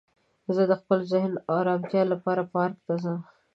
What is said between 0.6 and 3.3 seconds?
د خپل ذهن ارامتیا لپاره پارک ته ځم